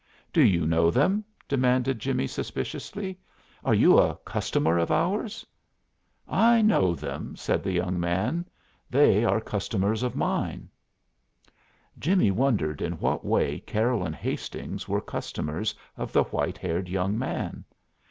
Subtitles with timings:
[0.33, 3.19] "Do you know them?" demanded Jimmie suspiciously.
[3.63, 5.45] "Are you a customer of ours?"
[6.27, 8.47] "I know them," said the young man.
[8.89, 10.69] "They are customers of mine."
[11.99, 17.15] Jimmie wondered in what way Carroll and Hastings were customers of the white haired young
[17.15, 17.63] man.